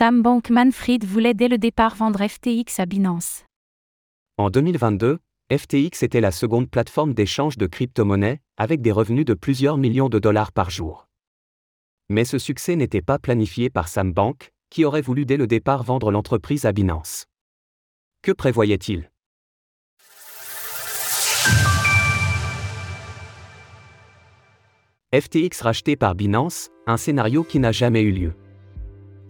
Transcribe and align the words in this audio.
Sam 0.00 0.22
Bankman-Fried 0.22 1.04
voulait 1.04 1.34
dès 1.34 1.48
le 1.48 1.58
départ 1.58 1.94
vendre 1.94 2.26
FTX 2.26 2.78
à 2.80 2.86
Binance. 2.86 3.44
En 4.38 4.48
2022, 4.48 5.18
FTX 5.52 6.02
était 6.02 6.22
la 6.22 6.30
seconde 6.30 6.70
plateforme 6.70 7.12
d'échange 7.12 7.58
de 7.58 7.66
crypto-monnaies, 7.66 8.40
avec 8.56 8.80
des 8.80 8.92
revenus 8.92 9.26
de 9.26 9.34
plusieurs 9.34 9.76
millions 9.76 10.08
de 10.08 10.18
dollars 10.18 10.52
par 10.52 10.70
jour. 10.70 11.06
Mais 12.08 12.24
ce 12.24 12.38
succès 12.38 12.76
n'était 12.76 13.02
pas 13.02 13.18
planifié 13.18 13.68
par 13.68 13.88
Sam 13.88 14.10
Bank, 14.10 14.52
qui 14.70 14.86
aurait 14.86 15.02
voulu 15.02 15.26
dès 15.26 15.36
le 15.36 15.46
départ 15.46 15.82
vendre 15.82 16.10
l'entreprise 16.10 16.64
à 16.64 16.72
Binance. 16.72 17.26
Que 18.22 18.32
prévoyait-il? 18.32 19.10
FTX 25.12 25.60
racheté 25.60 25.96
par 25.96 26.14
Binance, 26.14 26.70
un 26.86 26.96
scénario 26.96 27.44
qui 27.44 27.58
n'a 27.58 27.72
jamais 27.72 28.00
eu 28.00 28.12
lieu. 28.12 28.39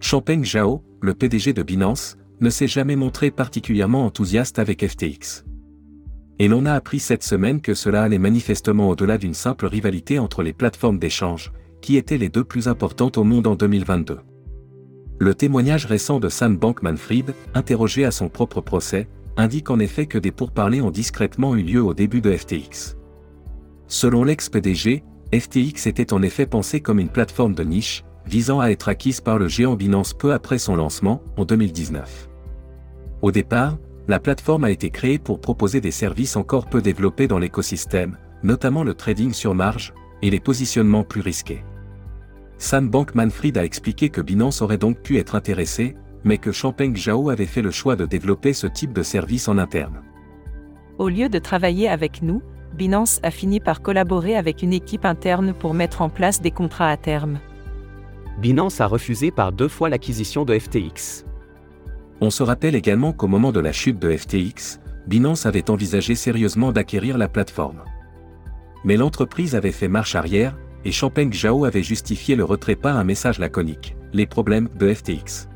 Champeng 0.01 0.45
Zhao, 0.45 0.83
le 1.03 1.15
PDG 1.15 1.53
de 1.53 1.63
Binance, 1.63 2.17
ne 2.41 2.49
s'est 2.49 2.67
jamais 2.67 2.97
montré 2.97 3.31
particulièrement 3.31 4.07
enthousiaste 4.07 4.59
avec 4.59 4.87
FTX. 4.87 5.45
Et 6.39 6.49
l'on 6.49 6.65
a 6.65 6.73
appris 6.73 7.01
cette 7.01 7.23
semaine 7.23 7.61
que 7.61 7.75
cela 7.75 8.03
allait 8.03 8.19
manifestement 8.19 8.89
au-delà 8.89 9.19
d'une 9.19 9.35
simple 9.35 9.67
rivalité 9.67 10.19
entre 10.19 10.43
les 10.43 10.55
plateformes 10.55 10.99
d'échange, 10.99 11.53
qui 11.83 11.97
étaient 11.97 12.17
les 12.17 12.31
deux 12.31 12.45
plus 12.45 12.67
importantes 12.67 13.19
au 13.19 13.25
monde 13.25 13.47
en 13.47 13.57
2022. 13.57 14.21
Le 15.19 15.35
témoignage 15.35 15.85
récent 15.85 16.19
de 16.19 16.31
Sam 16.31 16.57
Bankman-Fried, 16.57 17.35
interrogé 17.53 18.07
à 18.07 18.11
son 18.11 18.31
propre 18.31 18.63
procès, 18.63 19.07
indique 19.37 19.69
en 19.69 19.79
effet 19.79 20.07
que 20.07 20.17
des 20.19 20.33
pourparlers 20.33 20.81
ont 20.81 20.91
discrètement 20.91 21.55
eu 21.55 21.63
lieu 21.63 21.83
au 21.83 21.93
début 21.93 22.23
de 22.23 22.35
FTX. 22.35 22.97
Selon 23.87 24.25
l'ex-PDG, 24.25 25.05
FTX 25.35 25.87
était 25.87 26.15
en 26.15 26.23
effet 26.23 26.47
pensé 26.47 26.81
comme 26.81 27.01
une 27.01 27.11
plateforme 27.11 27.55
de 27.55 27.65
niche, 27.65 28.03
visant 28.31 28.61
à 28.61 28.69
être 28.69 28.89
acquise 28.89 29.21
par 29.21 29.39
le 29.39 29.49
géant 29.49 29.75
Binance 29.75 30.15
peu 30.15 30.33
après 30.33 30.59
son 30.59 30.77
lancement, 30.77 31.21
en 31.37 31.45
2019. 31.45 32.29
Au 33.23 33.33
départ, 33.33 33.77
la 34.07 34.21
plateforme 34.21 34.65
a 34.65 34.71
été 34.71 34.91
créée 34.91 35.19
pour 35.19 35.41
proposer 35.41 35.81
des 35.81 35.91
services 35.91 36.37
encore 36.37 36.67
peu 36.67 36.81
développés 36.81 37.27
dans 37.27 37.41
l'écosystème, 37.41 38.17
notamment 38.45 38.85
le 38.85 38.95
trading 38.95 39.33
sur 39.33 39.55
marge, 39.55 39.93
et 40.23 40.31
les 40.31 40.39
positionnements 40.39 41.03
plus 41.03 41.21
risqués. 41.21 41.65
Sam 42.57 42.89
Bankman-Fried 42.89 43.59
a 43.59 43.65
expliqué 43.65 44.11
que 44.11 44.21
Binance 44.21 44.63
aurait 44.63 44.79
donc 44.79 45.01
pu 45.01 45.19
être 45.19 45.35
intéressé, 45.35 45.97
mais 46.23 46.39
que 46.39 46.53
Champeng 46.53 46.95
Zhao 46.95 47.31
avait 47.31 47.47
fait 47.47 47.63
le 47.63 47.71
choix 47.73 47.97
de 47.97 48.07
développer 48.07 48.53
ce 48.53 48.69
type 48.69 48.93
de 48.93 49.03
service 49.03 49.49
en 49.49 49.59
interne. 49.59 50.03
Au 50.99 51.09
lieu 51.09 51.29
de 51.29 51.39
travailler 51.39 51.89
avec 51.89 52.23
nous, 52.23 52.43
Binance 52.75 53.19
a 53.25 53.33
fini 53.33 53.59
par 53.59 53.83
collaborer 53.83 54.37
avec 54.37 54.63
une 54.63 54.73
équipe 54.73 55.05
interne 55.05 55.53
pour 55.53 55.75
mettre 55.75 56.03
en 56.03 56.11
place 56.11 56.41
des 56.41 56.53
contrats 56.53 56.91
à 56.91 56.97
terme. 56.97 57.41
Binance 58.39 58.81
a 58.81 58.87
refusé 58.87 59.31
par 59.31 59.53
deux 59.53 59.69
fois 59.69 59.89
l'acquisition 59.89 60.45
de 60.45 60.59
FTX. 60.59 61.25
On 62.21 62.31
se 62.31 62.43
rappelle 62.43 62.75
également 62.75 63.13
qu'au 63.13 63.29
moment 63.29 63.53
de 63.53 63.61
la 63.61 63.73
chute 63.73 63.99
de 63.99 64.17
FTX, 64.17 64.81
Binance 65.07 65.47
avait 65.47 65.71
envisagé 65.71 66.15
sérieusement 66.15 66.73
d'acquérir 66.73 67.19
la 67.19 67.29
plateforme. 67.29 67.83
Mais 68.85 68.97
l'entreprise 68.97 69.55
avait 69.55 69.73
fait 69.73 69.89
marche 69.89 70.15
arrière, 70.15 70.57
et 70.85 70.93
Champeng 70.93 71.33
Zhao 71.33 71.65
avait 71.65 71.83
justifié 71.83 72.37
le 72.37 72.45
retrait 72.45 72.77
par 72.77 72.97
un 72.97 73.05
message 73.05 73.39
laconique. 73.39 73.97
Les 74.13 74.27
problèmes 74.27 74.69
de 74.79 74.93
FTX 74.93 75.49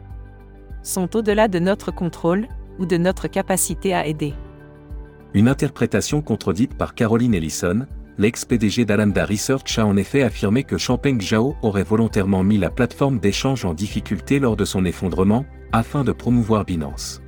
sont 0.85 1.17
au-delà 1.17 1.49
de 1.49 1.59
notre 1.59 1.91
contrôle 1.91 2.47
ou 2.79 2.87
de 2.87 2.97
notre 2.97 3.27
capacité 3.27 3.95
à 3.95 4.07
aider. 4.07 4.35
Une 5.33 5.49
interprétation 5.49 6.23
contredite 6.23 6.75
par 6.75 6.95
Caroline 6.95 7.35
Ellison, 7.35 7.87
l'ex-PDG 8.19 8.85
d'Alameda 8.85 9.25
Research 9.25 9.79
a 9.79 9.87
en 9.87 9.97
effet 9.97 10.23
affirmé 10.23 10.65
que 10.65 10.79
Champeng 10.79 11.21
Zhao 11.21 11.57
aurait 11.63 11.83
volontairement 11.83 12.43
mis 12.45 12.59
la 12.59 12.71
plateforme 12.71 13.19
d'échange 13.19 13.65
en 13.65 13.75
difficulté 13.75 14.39
lors 14.39 14.57
de 14.57 14.65
son 14.65 14.85
effondrement, 14.85 15.45
afin 15.73 16.05
de 16.05 16.13
promouvoir 16.13 16.65
Binance. 16.65 17.21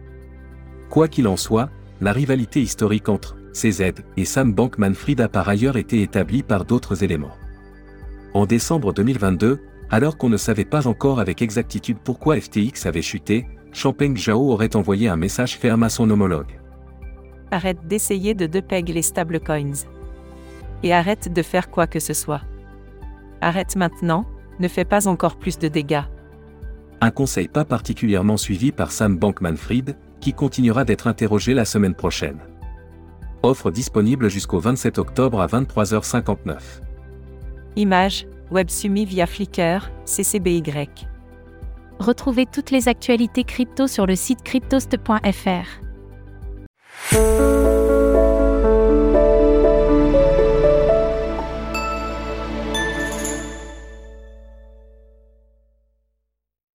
Quoi 0.91 1.09
qu'il 1.09 1.27
en 1.27 1.37
soit, 1.37 1.71
la 2.01 2.13
rivalité 2.13 2.61
historique 2.61 3.09
entre 3.09 3.37
CZ 3.53 3.93
et 4.17 4.25
Sam 4.25 4.53
Bankman-Fried 4.53 5.21
a 5.21 5.29
par 5.29 5.49
ailleurs 5.49 5.77
été 5.77 6.03
établie 6.03 6.43
par 6.43 6.65
d'autres 6.65 7.03
éléments. 7.03 7.35
En 8.35 8.47
décembre 8.47 8.93
2022, 8.93 9.61
alors 9.91 10.17
qu'on 10.19 10.29
ne 10.29 10.37
savait 10.37 10.65
pas 10.65 10.87
encore 10.87 11.21
avec 11.21 11.43
exactitude 11.43 11.99
pourquoi 12.03 12.39
FTX 12.41 12.87
avait 12.87 13.03
chuté, 13.03 13.47
Champeng 13.73 14.17
Zhao 14.17 14.51
aurait 14.53 14.77
envoyé 14.77 15.09
un 15.09 15.17
message 15.17 15.57
ferme 15.57 15.83
à 15.83 15.89
son 15.89 16.09
homologue. 16.11 16.61
Arrête 17.51 17.87
d'essayer 17.87 18.35
de 18.35 18.47
depeg 18.47 18.89
les 18.89 19.03
stablecoins. 19.03 19.87
Et 20.83 20.93
arrête 20.93 21.33
de 21.33 21.43
faire 21.43 21.71
quoi 21.71 21.87
que 21.87 22.01
ce 22.01 22.15
soit. 22.15 22.43
Arrête 23.41 23.77
maintenant, 23.77 24.27
ne 24.59 24.69
fais 24.69 24.85
pas 24.85 25.09
encore 25.09 25.37
plus 25.37 25.59
de 25.59 25.69
dégâts. 25.69 26.05
Un 27.01 27.11
conseil 27.11 27.49
pas 27.49 27.65
particulièrement 27.65 28.37
suivi 28.37 28.73
par 28.73 28.91
Sam 28.91 29.19
Bankman-Fried, 29.19 29.97
qui 30.21 30.33
continuera 30.33 30.85
d'être 30.85 31.07
interrogé 31.07 31.55
la 31.55 31.65
semaine 31.65 31.95
prochaine. 31.95 32.39
Offre 33.43 33.71
disponible 33.71 34.29
jusqu'au 34.29 34.59
27 34.59 34.99
octobre 34.99 35.41
à 35.41 35.47
23h59. 35.47 36.57
Image, 37.77 38.27
WebSumi 38.51 39.05
via 39.05 39.27
Flickr, 39.27 39.91
CCBY. 40.07 40.63
Retrouvez 41.99 42.47
toutes 42.47 42.71
les 42.71 42.89
actualités 42.89 43.45
crypto 43.45 43.87
sur 43.87 44.07
le 44.07 44.17
site 44.17 44.43
cryptost.fr. 44.43 45.87